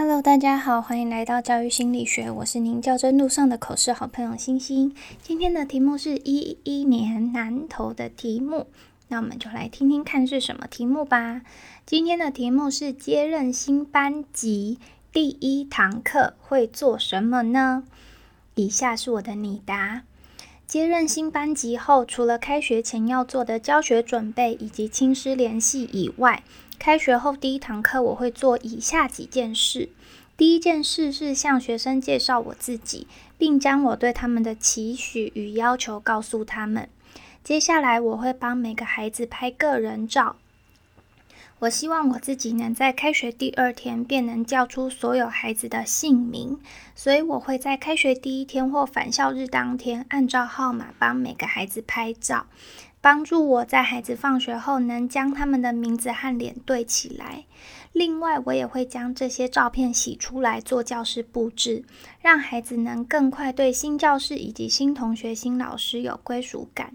[0.00, 4.94] Hello，大家好，欢迎来到教育心理学，我是您教真路上的口试好朋友星星。
[5.20, 8.68] 今天的题目是一一年南投的题目，
[9.08, 11.42] 那我们就来听听看是什么题目吧。
[11.84, 14.78] 今天的题目是接任新班级
[15.10, 17.82] 第一堂课会做什么呢？
[18.54, 20.04] 以下是我的拟答。
[20.68, 26.42] 接任新班级后，除了开学前要做的教学准备以及亲师联系以外，
[26.78, 29.88] 开学后第一堂课我会做以下几件事。
[30.36, 33.06] 第一件事是向学生介绍我自己，
[33.38, 36.86] 并将我对他们的期许与要求告诉他们。
[37.42, 40.36] 接下来我会帮每个孩子拍个人照。
[41.60, 46.60] 我希望我自己能在开学第二天便能叫出所有孩子的姓名，
[46.94, 52.46] 所以我会在开学第一天或返校日当天按照号码帮每个孩子拍照，
[53.00, 57.44] 帮助我在孩子放学后能将他们的名字和脸对起来。
[57.92, 61.84] 另外，我也会将这些照片洗出来做教室布置，
[62.20, 66.92] 让孩子能更快对新教室以及新同学、新老师有归属感。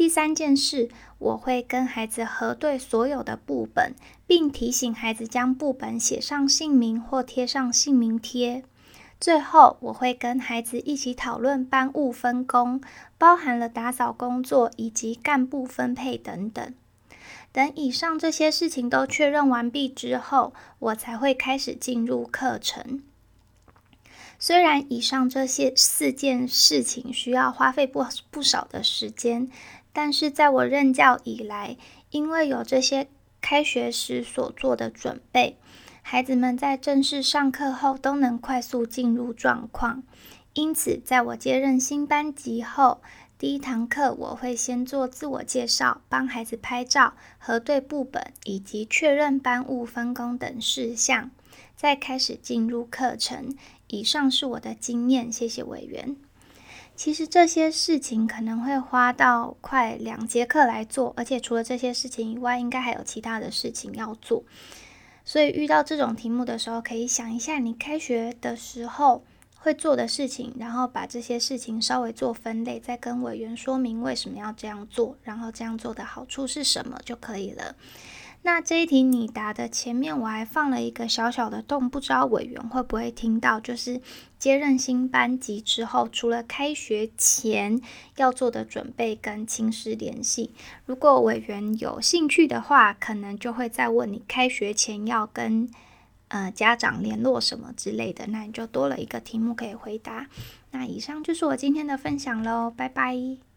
[0.00, 3.94] 第三件事，我会跟孩子核对所有的部本，
[4.26, 8.64] 并提醒孩子将部本写上姓名或贴上姓名贴。
[9.20, 12.80] 最后，我会跟孩子一起讨论班务分工，
[13.18, 16.72] 包含了打扫工作以及干部分配等等。
[17.52, 23.02] 等以上这些事情都确认完毕之后，我才会开始进入课程。
[24.40, 29.48] 虽然以上这些四件事情需要花费不不少的时间。
[29.92, 31.76] 但是在我任教以来，
[32.10, 33.08] 因为有这些
[33.40, 35.56] 开学时所做的准备，
[36.00, 40.04] 孩子们在正式上课后都能快速进入状况。
[40.52, 43.02] 因此，在我接任新班级后，
[43.36, 51.32] 第一堂课我会先做自我介绍，帮孩子拍照、核对部本以及确认班务分工等事项，
[51.76, 53.54] 再开始进入课程。
[53.88, 56.16] 以上是我的经验，谢谢委员。
[56.94, 64.44] 其实这些事情可能会花到快两节课来做，而且除了这些事情以外，应该还有其他的事情要做。
[65.24, 69.24] 所以遇到这种题目的时候，可以想一下你开学的时候
[69.56, 77.76] 会做的事情，然后把这些事情稍微做分类，再跟委员说明为什么要这样做，然后这样做的好处是什么就可以了。
[78.42, 83.60] 那这一题你答的前面我还放了一个小小的洞，不知道委员会不会听到？
[83.60, 84.00] 就是
[84.38, 87.78] 接任新班级之后，除了开学前
[88.16, 90.52] 要做的准备跟亲师联系，
[90.86, 95.68] 如果委员有兴趣的话，可能就会再问你开学前要跟
[96.28, 100.28] 呃家长联络什么之类的，那你就多了一个题目可以回答。
[100.70, 103.49] 那以上就是我今天的分享喽，拜拜。